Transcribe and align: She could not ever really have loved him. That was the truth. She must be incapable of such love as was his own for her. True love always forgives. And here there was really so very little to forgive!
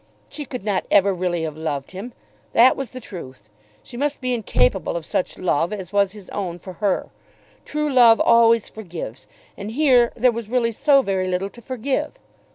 She 0.29 0.45
could 0.45 0.63
not 0.63 0.83
ever 0.89 1.13
really 1.13 1.43
have 1.43 1.55
loved 1.55 1.91
him. 1.91 2.13
That 2.53 2.75
was 2.75 2.89
the 2.89 2.99
truth. 2.99 3.51
She 3.83 3.95
must 3.97 4.19
be 4.19 4.33
incapable 4.33 4.95
of 4.97 5.05
such 5.05 5.37
love 5.37 5.71
as 5.71 5.93
was 5.93 6.13
his 6.13 6.27
own 6.31 6.57
for 6.57 6.73
her. 6.81 7.11
True 7.65 7.87
love 7.93 8.19
always 8.19 8.67
forgives. 8.67 9.27
And 9.55 9.69
here 9.69 10.11
there 10.15 10.31
was 10.31 10.49
really 10.49 10.71
so 10.71 11.03
very 11.03 11.27
little 11.27 11.51
to 11.51 11.61
forgive! 11.61 12.13